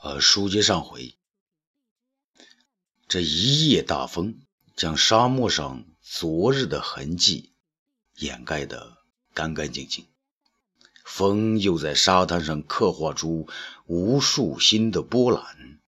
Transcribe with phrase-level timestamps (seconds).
[0.00, 1.16] 呃，书接上回，
[3.08, 4.40] 这一夜大风
[4.76, 7.54] 将沙漠上昨日的痕迹
[8.16, 8.98] 掩盖得
[9.32, 10.06] 干干净净，
[11.04, 13.48] 风又在沙滩上刻画出
[13.86, 15.80] 无数新的波澜，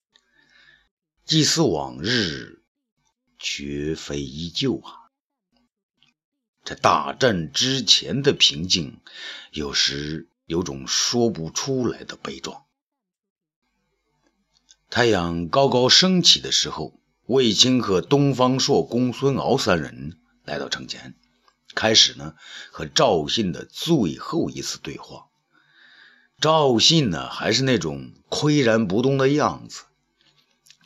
[1.25, 2.63] 祭祀往日，
[3.39, 5.11] 绝非依旧啊！
[6.65, 9.01] 这大战之前的平静，
[9.53, 12.66] 有时有种说不出来的悲壮。
[14.97, 21.15] 太阳高高升起的时候，卫青和东方朔、公孙敖三人来到城前，
[21.75, 22.33] 开始呢
[22.71, 25.27] 和赵信的最后一次对话。
[26.41, 29.83] 赵信呢还是那种岿然不动的样子，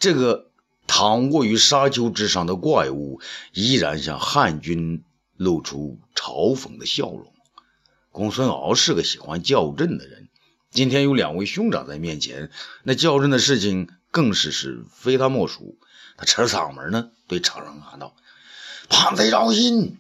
[0.01, 0.51] 这个
[0.89, 3.21] 躺卧于沙丘之上的怪物
[3.53, 5.05] 依然向汉军
[5.37, 7.33] 露出嘲讽的笑容。
[8.11, 10.29] 公孙敖是个喜欢较真的人，
[10.73, 12.51] 今天有两位兄长在面前，
[12.83, 13.89] 那较真的事情。
[14.11, 15.79] 更是是非他莫属。
[16.17, 18.15] 他扯嗓门呢，对场上喊道
[18.91, 19.99] ：“叛贼赵信，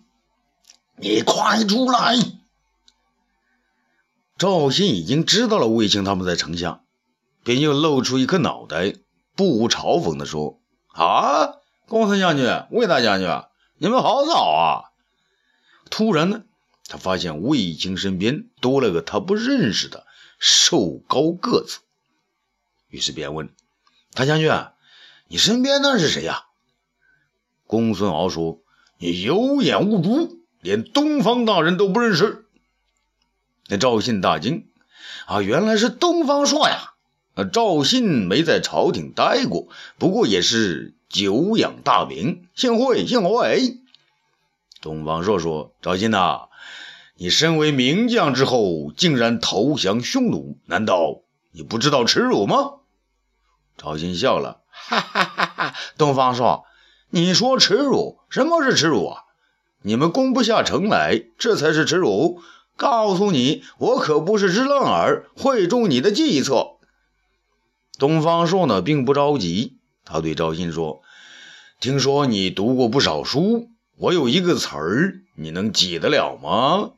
[0.96, 2.16] 你快出来！”
[4.36, 6.82] 赵信已经知道了卫青他们在城下，
[7.42, 8.94] 便又露出一颗脑袋，
[9.34, 10.60] 不无嘲讽地说
[10.92, 11.56] ：“啊，
[11.86, 13.28] 公孙将军、魏大将军，
[13.78, 14.92] 你们好早啊！”
[15.90, 16.44] 突然呢，
[16.86, 20.06] 他发现卫青身边多了个他不认识的
[20.38, 21.78] 瘦高个子，
[22.88, 23.54] 于是便问。
[24.14, 24.50] 大将军，
[25.28, 26.44] 你身边那是谁呀？
[27.66, 28.60] 公孙敖说
[28.98, 32.46] ：“你有眼无珠，连东方大人都不认识。”
[33.68, 34.66] 那赵信大惊
[35.26, 36.94] ：“啊，原来是东方朔呀！”
[37.52, 43.78] 赵信没在朝廷待过，不过也是久仰大名，幸会幸会。
[44.82, 46.48] 东方朔说：“赵信呐，
[47.14, 51.20] 你身为名将之后，竟然投降匈奴，难道
[51.52, 52.79] 你不知道耻辱吗？”
[53.82, 55.74] 赵鑫笑了，哈哈哈哈！
[55.96, 56.66] 东方朔，
[57.08, 58.18] 你说耻辱？
[58.28, 59.22] 什么是耻辱啊？
[59.80, 62.42] 你们攻不下城来，这才是耻辱。
[62.76, 66.72] 告诉你，我可不是只愣儿，会中你的计策。
[67.98, 71.00] 东方朔呢，并不着急，他对赵信说
[71.80, 76.90] ：“听说你读过不少书，我有一个词儿，你能记得了吗？”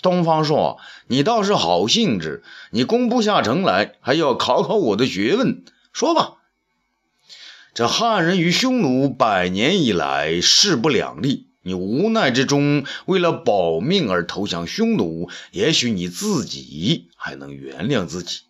[0.00, 5.62] 东方朔，你倒是好兴致，你攻不下城来，还要考考我的学问。
[5.92, 6.34] 说吧，
[7.74, 18.40] 这汉人与匈奴百年以来势不两立，你无奈之中为了保命而投降匈奴，也许你自己还能原谅自己。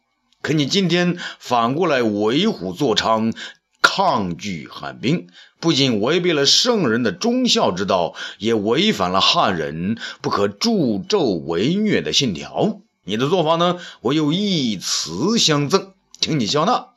[0.41, 3.35] 可你今天反过来为虎作伥，
[3.81, 5.29] 抗拒汉兵，
[5.61, 12.81] 不仅违背了圣人的忠孝之道，也违反了汉人不可助纣为虐的信条。
[13.05, 13.81] 你的做法呢？
[14.01, 16.92] 我有一词相赠，请你笑纳。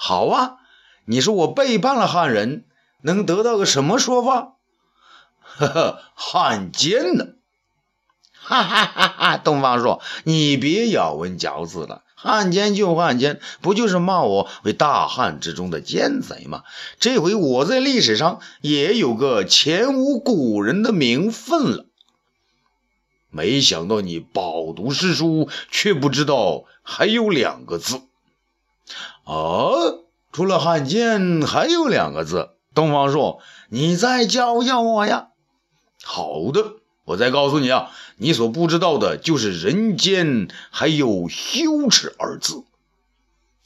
[0.00, 0.58] 好啊，
[1.06, 2.64] 你说我背叛了汉人，
[3.02, 4.54] 能得到个什么说法？
[5.40, 7.26] 呵呵，汉奸呢？
[8.40, 9.36] 哈哈哈哈！
[9.36, 16.62] 东方朔，你别咬文嚼字了，汉奸就汉奸，不就是骂我为大汉之中的奸贼吗？
[17.00, 21.86] 这回我在历史上也有个前无古人的名分了。
[23.30, 28.00] 没想到你饱读诗书，却不知道还有两个字。
[29.24, 32.50] 哦，除了汉奸，还有两个字。
[32.74, 33.40] 东方朔，
[33.70, 35.28] 你再教教我呀！
[36.04, 42.62] 好的，我再告诉你啊，你所不知道的就是人间还有羞耻二字。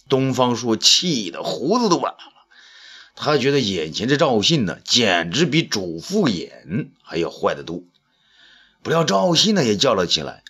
[0.09, 2.19] 东方朔气得胡子都完了，
[3.15, 7.82] 他觉得眼前这赵信呢，简直比主父偃还要坏得多。
[8.82, 10.43] 不料赵信呢，也叫了起来：“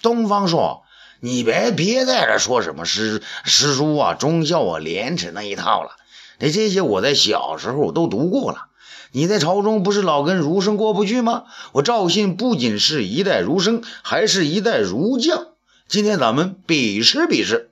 [0.00, 0.84] 东方朔。”
[1.20, 5.90] 你别别在这说什么师师叔啊、忠孝啊、廉耻那一套了，
[6.38, 8.68] 那这些我在小时候都读过了。
[9.12, 11.44] 你在朝中不是老跟儒生过不去吗？
[11.72, 15.48] 我赵信不仅是一代儒生，还是一代儒将。
[15.88, 17.70] 今天咱们比试比试。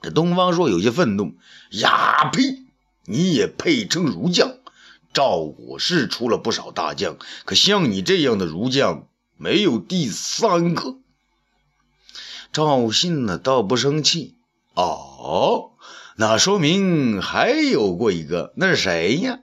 [0.00, 1.34] 这东方朔有些愤怒
[1.70, 2.62] ：“呀呸！
[3.04, 4.52] 你也配称儒将？
[5.12, 10.98] 赵国是出了不少大将，可像你这样的儒将，没有第三个。”
[12.52, 14.34] 赵信呢，倒不生气
[14.74, 15.72] 哦，
[16.16, 19.40] 那说明还有过一个，那是谁呀？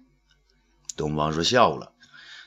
[0.98, 1.92] 东方朔笑了，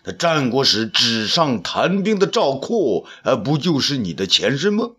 [0.04, 4.90] 那战国时纸上谈兵的赵括，呃，不就是你的前身吗？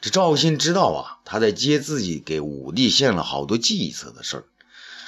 [0.00, 4.44] 这赵信知道啊，他在接自己给武帝献了好多计策的事儿。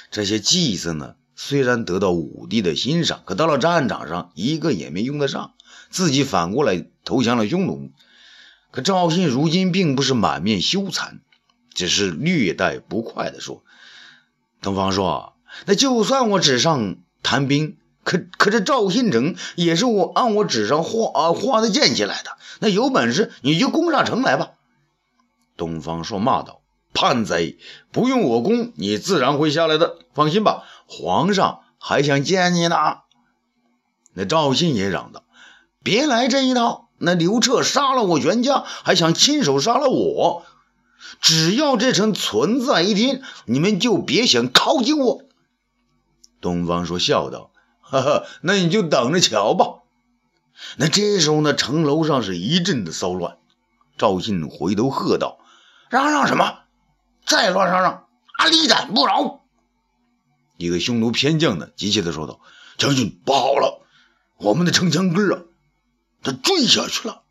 [0.09, 5.53] 这些计策呢，虽然得到武帝的欣赏，可到了战场上，一个也没用得上，
[5.89, 7.91] 自己反过来投降了匈奴。
[8.71, 11.19] 可赵信如今并不是满面羞惭，
[11.73, 13.63] 只是略带不快地说
[14.61, 15.33] ：“东方朔，
[15.65, 22.37] 那就算我纸上谈兵，可可这赵信成也是我按我纸上画啊画的建起来的。
[22.59, 24.51] 那有本事你就攻上城来吧！”
[25.57, 26.61] 东方朔骂道
[26.93, 27.57] ：“叛贼，
[27.91, 29.97] 不用我攻，你自然会下来的。
[30.13, 32.75] 放心吧，皇上还想见你呢。”
[34.13, 35.23] 那赵信也嚷道
[35.83, 36.89] ：“别来这一套！
[37.01, 40.45] 那刘彻杀了我全家，还想亲手杀了我。
[41.19, 45.23] 只要这城存在一天，你们就别想靠近我。”
[46.39, 47.51] 东方朔笑道
[47.81, 49.81] ：“哈哈，那你就等着瞧吧。”
[50.77, 53.37] 那这时候呢，城楼上是一阵的骚乱。
[53.97, 55.39] 赵信回头喝道
[55.89, 56.59] ：“嚷嚷什么？
[57.25, 58.05] 再乱嚷嚷，
[58.37, 59.41] 啊，立斩不饶！”
[60.57, 62.39] 一个匈奴偏将呢，急切地说道
[62.77, 63.81] ：“将军，不好了！”
[64.37, 65.41] 我们的城墙根啊，
[66.23, 67.21] 他坠下去了。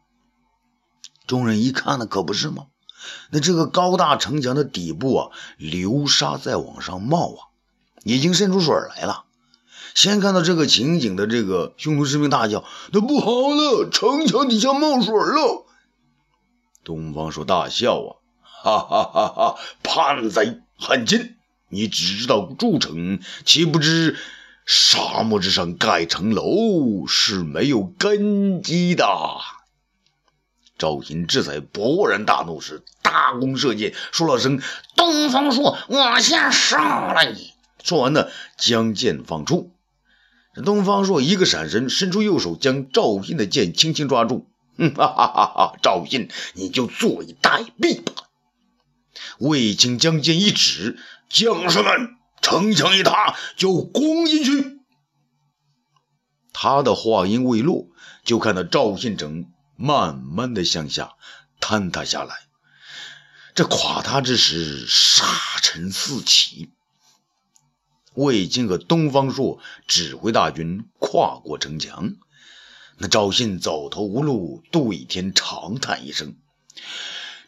[1.27, 2.67] 众人一看，那可不是吗？
[3.31, 7.39] 那这个高大城墙的底部啊，流沙在往上冒啊，
[8.05, 9.25] 已经渗出水来了。
[9.95, 15.67] 先看到这个情景的这个匈奴士兵大叫：“那不好了，城墙底下冒水了！”
[16.85, 18.11] 东方朔大笑啊，
[18.43, 19.61] 哈哈哈哈！
[19.83, 21.37] 叛贼汉奸，
[21.69, 24.19] 你只知道筑城，岂不知？
[24.73, 29.05] 沙漠之上盖城楼是没有根基的。
[30.79, 34.63] 赵信这才勃然大怒，是大弓射箭，说了声
[34.95, 37.53] ：“东方朔，我先杀了你！”
[37.83, 39.73] 说完呢，将剑放出。
[40.65, 44.47] 东方朔一个闪身，伸出右手将赵信的剑轻轻抓住。
[44.79, 45.73] 哼哈哈哈哈！
[45.83, 48.13] 赵信，你就坐以待毙吧！
[49.41, 50.97] 卫青将剑一指，
[51.29, 52.20] 将士们。
[52.41, 54.81] 城墙一塌，就攻进去。
[56.53, 57.89] 他的话音未落，
[58.25, 59.47] 就看到赵信成
[59.77, 61.15] 慢慢的向下
[61.61, 62.35] 坍塌下来。
[63.55, 65.25] 这垮塌之时，沙
[65.63, 66.71] 尘四起。
[68.15, 72.11] 魏晋和东方朔指挥大军跨过城墙，
[72.99, 76.37] 那赵信走投无路，对天长叹一声。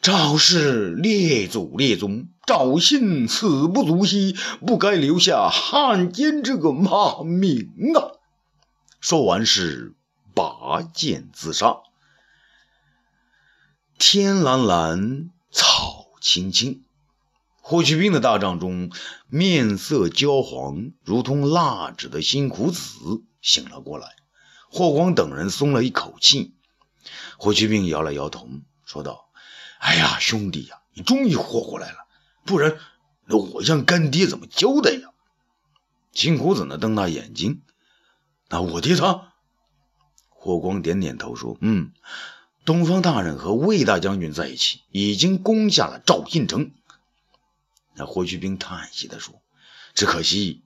[0.03, 8.19] 赵氏列祖列宗，赵信死不足惜，不该留下汉奸这个骂名啊！
[9.01, 9.95] 说完是
[10.35, 11.77] 拔剑自杀。
[13.97, 16.83] 天蓝蓝，草青青。
[17.61, 18.91] 霍去病的大帐中，
[19.29, 24.09] 面色焦黄，如同蜡纸的辛苦子醒了过来。
[24.69, 26.57] 霍光等人松了一口气。
[27.37, 28.49] 霍去病摇了摇头，
[28.85, 29.29] 说道。
[29.83, 32.07] 哎呀，兄弟呀，你终于活过来了，
[32.45, 32.79] 不然
[33.27, 35.09] 那我向干爹怎么交代呀？
[36.13, 37.63] 辛苦子呢，瞪大眼睛。
[38.49, 39.33] 那我爹他？
[40.29, 41.93] 霍光点点头说：“嗯，
[42.65, 46.71] 东方大人和魏大将军在一起，已经攻下了赵信城。”
[47.95, 49.43] 那霍去病叹息的说
[49.95, 50.63] ：“只可惜，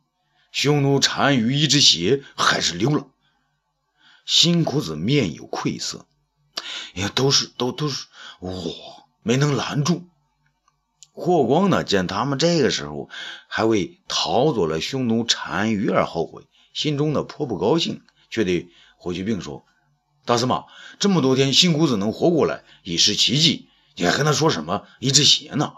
[0.52, 3.08] 匈奴单于一只鞋还是溜了。”
[4.26, 6.06] 辛苦子面有愧色，
[6.92, 8.06] 也都是都都是
[8.40, 9.05] 我。
[9.26, 10.04] 没能拦住
[11.10, 11.82] 霍光呢？
[11.82, 13.10] 见他们这个时候
[13.48, 19.64] 还为逃走了匈奴单于而后悔，心中呢颇不高兴，却对霍去病说
[20.24, 20.66] ：“大司马，
[21.00, 25.72] 这么多天辛苦子能活过来已是奇迹，你还跟他说什么一只鞋呢？”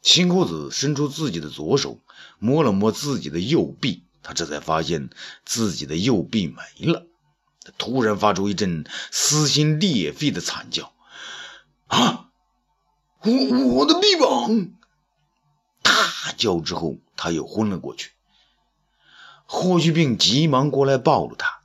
[0.00, 1.98] 辛苦子伸出自己的左手
[2.38, 5.10] 摸了摸自己的右臂，他这才发现
[5.44, 7.04] 自己的右臂没了，
[7.62, 10.94] 他突然发出一阵撕心裂肺的惨叫。
[11.88, 12.21] 啊！
[13.24, 14.72] 我我的臂膀！
[15.82, 18.10] 大叫之后，他又昏了过去。
[19.46, 21.60] 霍去病急忙过来抱住他，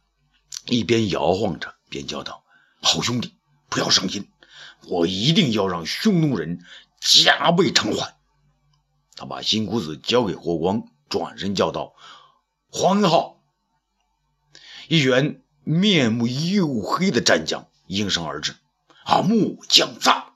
[0.66, 2.44] 一边摇晃着，边叫道
[2.82, 3.34] ：“好兄弟，
[3.70, 4.30] 不要伤心，
[4.88, 6.64] 我一定要让匈奴人
[7.00, 8.16] 加倍偿还。”
[9.16, 11.96] 他把辛苦子交给霍光，转身叫道
[12.70, 13.42] ：“黄云浩！”
[14.90, 18.56] 一员面目黝黑的战将应声而至。
[19.06, 19.22] 啊！
[19.22, 20.27] 木匠在。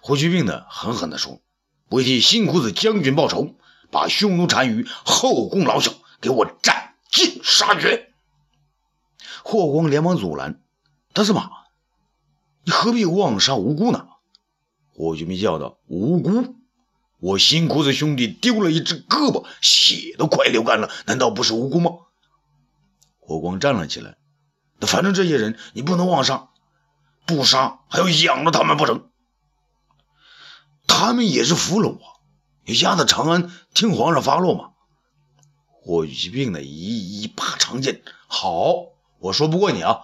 [0.00, 1.40] 霍去病呢，狠狠地说
[1.90, 3.56] ：“为替辛苦子将军报仇，
[3.90, 8.10] 把匈奴单于后宫老小给我斩尽杀绝。”
[9.42, 10.62] 霍光连忙阻拦
[11.12, 11.50] ：“大司马，
[12.64, 14.06] 你何必妄杀无辜呢？”
[14.94, 16.54] 霍去病叫道：“无辜？
[17.20, 21.90] 我辛苦子兄弟丢了一只胳膊，血都快流干了，难道不是无辜吗？”
[23.18, 24.16] 霍光站了起来
[24.80, 26.48] ：“那反正这些人你不能妄杀。”
[27.26, 29.10] 不杀还要养着他们不成？
[30.88, 32.18] 他们也是俘虏啊！
[32.64, 34.70] 你压在长安听皇上发落吗？
[35.70, 38.74] 霍去病的一一把长剑，好，
[39.20, 40.00] 我说不过你啊！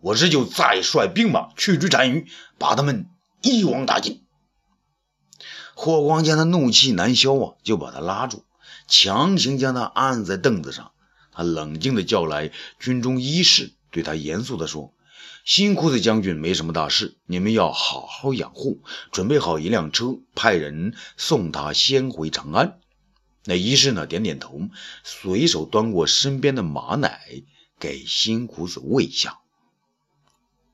[0.00, 3.08] 我这就再率兵马去追单于，把他们
[3.42, 4.24] 一网打尽。
[5.74, 8.44] 霍光见他怒气难消啊，就把他拉住，
[8.86, 10.92] 强行将他按在凳子上。
[11.32, 14.94] 他冷静地叫来军中医士，对他严肃地说
[15.46, 22.80] ：“新裤子将军没什么大事，你们要好好养护，准备好一辆车，派人送他先回长安。”
[23.46, 24.60] 那医士呢，点点头，
[25.04, 27.44] 随手端过身边的马奶
[27.78, 29.38] 给新裤子喂下。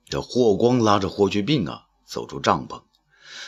[0.09, 2.83] 这霍光拉着霍去病啊，走出帐篷，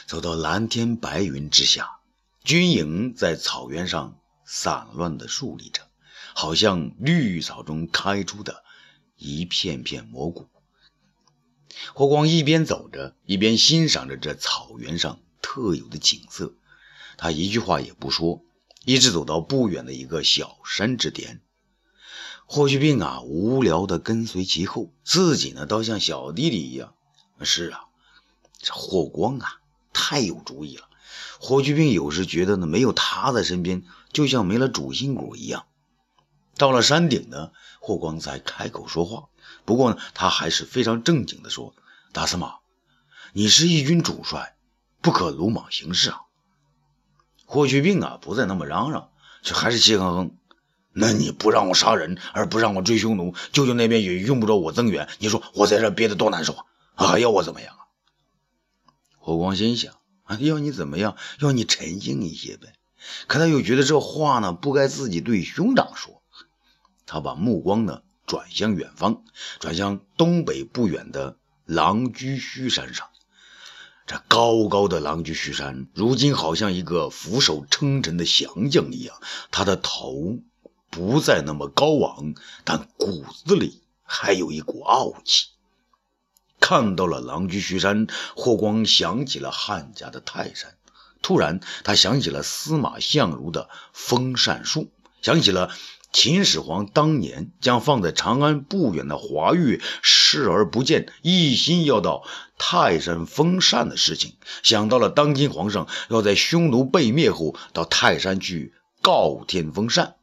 [0.06, 2.00] 走到蓝天白云之下，
[2.44, 5.80] 军营在草原上散乱地竖立着。
[6.34, 8.62] 好像绿草中开出的
[9.16, 10.50] 一片片蘑菇。
[11.94, 16.54] 霍光一边走着，一边欣赏着这草原上特有的景色。
[17.16, 18.42] 他一句话也不说，
[18.84, 21.40] 一直走到不远的一个小山之巅。
[22.46, 26.94] 霍去病啊，无聊地跟随其后，自己呢，倒像小弟弟一样。
[27.40, 27.80] 是啊，
[28.58, 29.60] 这霍光啊，
[29.92, 30.88] 太有主意了。
[31.38, 35.66] 霍去病有时觉得呢，没有他在身边，就像没了主心骨一样。
[36.56, 39.28] 到了山顶呢，霍光才开口说话。
[39.64, 41.74] 不过呢，他还是非常正经地说
[42.12, 42.56] ：“大司马，
[43.32, 44.56] 你是义军主帅，
[45.00, 46.20] 不可鲁莽行事啊。”
[47.46, 49.10] 霍去病啊，不再那么嚷嚷，
[49.42, 50.36] 却还是气哼哼
[50.92, 56.64] ：“那你不让我杀人，而不让我追匈奴，舅舅那边也用不着我增援，你说我在这憋得多难受啊！
[56.94, 57.82] 啊，要我怎么样啊？”
[59.18, 59.94] 霍光心想
[60.24, 61.16] ：“啊，要你怎么样？
[61.40, 62.72] 要你沉静一些呗。”
[63.28, 66.22] 可他又觉得这话呢，不该自己对兄长说。
[67.06, 69.22] 他把目光呢转向远方，
[69.60, 73.08] 转向东北不远的狼居胥山上。
[74.06, 79.16] 这高高的狼居胥山，如今好像一个俯首称臣的降将一样。
[79.50, 80.38] 他的头
[80.90, 82.34] 不再那么高昂，
[82.64, 85.48] 但骨子里还有一股傲气。
[86.60, 88.06] 看到了狼居胥山，
[88.36, 90.76] 霍光想起了汉家的泰山。
[91.22, 94.90] 突然，他想起了司马相如的风扇术，
[95.22, 95.70] 想起了。
[96.14, 102.24] 秦始皇当年将放在长安不远的华岳视而不见，一心要到
[102.56, 110.14] 泰山封禅的事情，想到了当今皇上要在匈奴被灭后到泰山去告天封禅，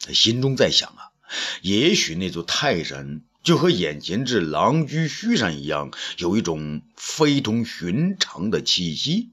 [0.00, 1.16] 他心中在想啊，
[1.62, 9.30] 也许那座泰山就和眼前这狼居胥山一样，有一种非同寻常的气息。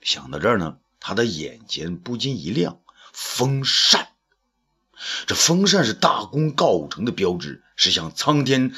[0.00, 2.78] 想到这儿呢，他的眼前不禁一亮。
[3.12, 4.08] 封禅，
[5.26, 8.72] 这封禅是大功告成的标志，是向苍天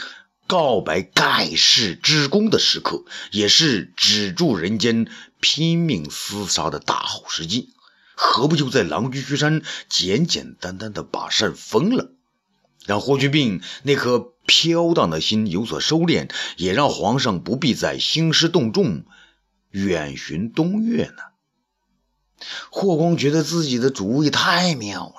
[0.47, 5.09] 告白盖世之功的时刻，也是止住人间
[5.41, 7.71] 拼命厮杀的大好时机。
[8.17, 12.13] 何不就在狼居胥山简简单单的把扇封了，
[12.87, 19.05] 让霍去病那颗飘荡的心有所收敛，也让皇上不必再兴师动众，
[19.71, 21.34] 远寻东岳呢？
[22.71, 25.15] 霍光觉得自己的主意太妙了，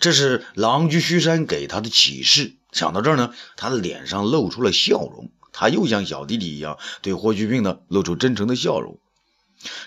[0.00, 2.56] 这是狼居胥山给他的启示。
[2.72, 5.30] 想到这儿呢，他的脸上露出了笑容。
[5.52, 8.98] 他又像小弟弟一样对霍去病呢露出真诚的笑容。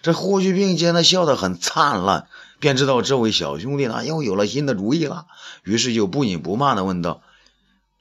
[0.01, 2.29] 这霍去病见他笑得很灿烂，
[2.59, 5.25] 便知道这位小兄弟呢又有了新的主意了，
[5.63, 7.21] 于是就不紧不慢地问道：“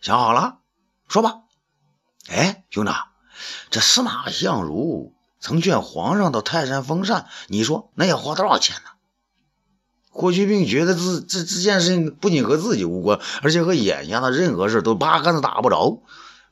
[0.01, 0.59] 想好了，
[1.09, 1.41] 说吧。”
[2.31, 3.09] 哎，兄长，
[3.71, 5.16] 这司马相如。
[5.39, 8.91] 曾劝皇上到泰山封禅，你说那要花多少钱呢？
[10.11, 16.01] 霍去病觉得自这这件事情不仅和自己无关，而且和眼下的任何事都八竿子打不着。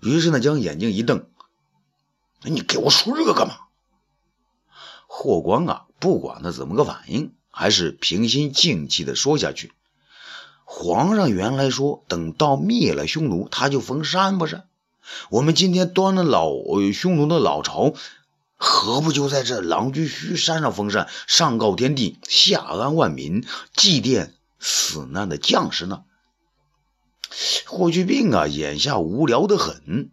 [0.00, 1.24] 于是呢，将眼睛一瞪
[2.44, 3.54] ：“那你给我说这个干嘛？”
[5.08, 9.72] 霍光啊，不管他怎么个反应，还是平心静气的说下去
[10.64, 14.62] ：“皇上原来说，等到灭了匈奴，他就封山，不是？
[15.30, 16.52] 我们今天端了老
[16.92, 17.94] 匈奴的老巢。”
[18.64, 26.04] 何不就在这狼居胥山上封禅，上告天地，下安万民，祭奠死难的将士呢？
[27.66, 30.10] 霍去病啊，眼下无聊得很，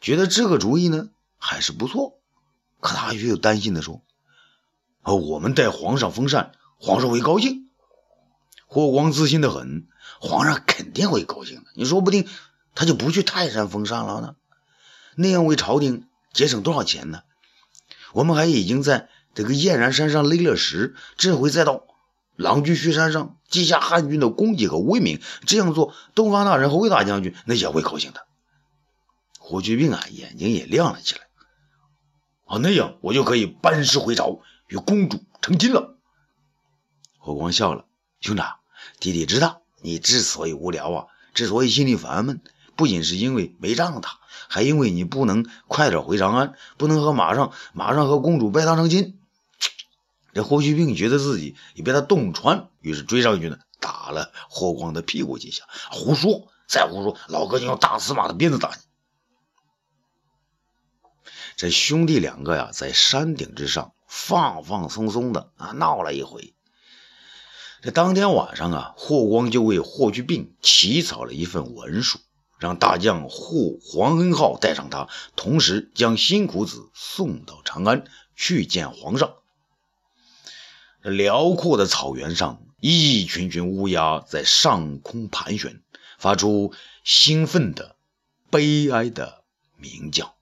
[0.00, 2.18] 觉得这个主意呢还是不错。
[2.80, 4.02] 可他却又担心的说
[5.04, 7.68] ：“哦，我们带皇上封禅，皇上会高兴。”
[8.66, 9.88] 霍光自信的很，
[10.20, 11.64] 皇上肯定会高兴的。
[11.74, 12.26] 你说不定
[12.74, 14.36] 他就不去泰山封禅了呢，
[15.16, 17.20] 那样为朝廷节省多少钱呢？
[18.14, 21.84] 我们还已经在这个燕然山上勒了石，这回再到
[22.36, 25.20] 狼居胥山上记下汉军的功绩和威名。
[25.46, 28.26] 这样做，东方大人和魏大将军那也会高兴的。
[29.38, 31.22] 霍去病啊，眼睛也亮了起来。
[32.46, 35.98] 啊，那样我就可以班师回朝，与公主成亲了。
[37.18, 37.84] 霍光笑了，
[38.20, 38.56] 兄长，
[39.00, 42.40] 弟弟知道你之所以无聊啊，之所以心里烦闷，
[42.76, 49.18] 不仅是因为没让他，还因为你不能快点回长安，不能和马上马上和公主拜堂成亲。
[50.32, 55.64] 这霍去病觉得自己也被他洞穿，于是追上去呢，打了霍光的屁股几下。
[55.92, 58.76] 胡说，再胡说，老哥就用大司马的鞭子打你。
[61.56, 66.52] 这兄弟两个呀，在山顶之上放放松松的啊闹了一回。
[67.80, 72.18] 这当天晚上啊，霍光就为霍去病起草了一份文书，
[72.58, 78.04] 让大将霍黄恩浩带上他，同时将辛苦子送到长安
[78.36, 79.34] 去见皇上。
[81.02, 85.82] 辽阔的草原上，一群群乌鸦在上空盘旋，
[86.18, 87.96] 发出兴奋的、
[88.50, 89.44] 悲哀的
[89.76, 90.34] 鸣叫。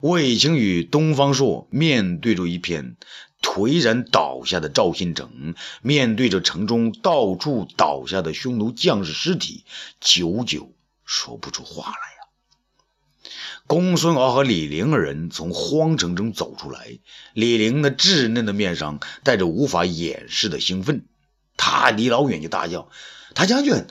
[0.00, 2.96] 卫青与东方朔面对着一片
[3.40, 9.64] 颓然倒下的赵信整，面对着城中到处倒下的匈奴将士尸体，
[10.00, 10.72] 久久
[11.12, 13.30] 说不出话来呀。
[13.66, 16.98] 公孙敖和李陵二人从荒城中走出来，
[17.34, 21.06] 李陵那稚嫩的面上带着无法掩饰的兴奋，
[21.58, 22.88] 他离老远就大叫
[23.34, 23.84] ：“大将军，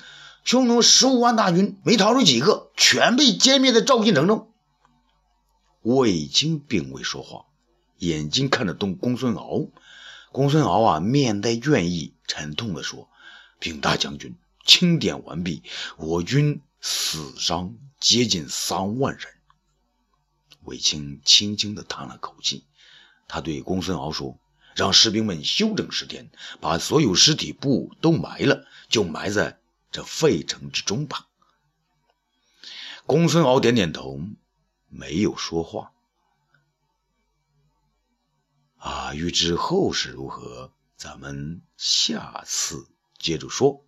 [0.44, 4.52] 匈奴十五万大军没逃出几个，全被歼灭在赵信城中。”
[5.84, 7.46] 魏青并未说话，
[8.00, 9.68] 眼睛看着东公孙敖。
[10.32, 13.10] 公孙敖啊，面带倦意，沉痛地说
[13.60, 14.36] ：“禀大将军，
[14.66, 15.62] 清点完毕，
[15.98, 19.28] 我军死伤接近三万人。”
[20.64, 22.66] 卫青轻轻地叹了口气，
[23.28, 24.38] 他对公孙敖说
[24.76, 29.60] ：“让士兵们休整十天，把所有尸体部都埋了，就埋在
[29.92, 31.30] 这废城之中吧。”
[33.08, 34.20] 公孙敖点点头。
[34.94, 35.94] 没有说话
[38.76, 39.14] 啊！
[39.14, 43.86] 欲知后事如何，咱们下次接着说。